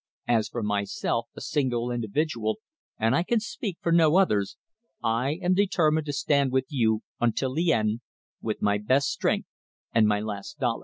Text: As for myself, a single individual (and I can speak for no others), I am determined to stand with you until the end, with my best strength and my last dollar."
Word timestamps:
As 0.27 0.49
for 0.49 0.63
myself, 0.63 1.27
a 1.35 1.41
single 1.41 1.91
individual 1.91 2.57
(and 2.97 3.15
I 3.15 3.21
can 3.21 3.39
speak 3.39 3.77
for 3.81 3.91
no 3.91 4.17
others), 4.17 4.57
I 5.03 5.37
am 5.43 5.53
determined 5.53 6.07
to 6.07 6.13
stand 6.13 6.51
with 6.51 6.65
you 6.69 7.03
until 7.19 7.53
the 7.53 7.71
end, 7.71 8.01
with 8.41 8.63
my 8.63 8.79
best 8.79 9.09
strength 9.11 9.47
and 9.93 10.07
my 10.07 10.19
last 10.19 10.57
dollar." 10.57 10.79